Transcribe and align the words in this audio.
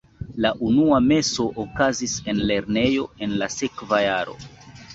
La 0.45 0.51
unua 0.67 1.01
meso 1.11 1.45
okazis 1.65 2.17
en 2.33 2.41
lernejo 2.53 3.07
en 3.27 3.39
la 3.43 3.53
sekva 3.61 4.05
jaro. 4.09 4.39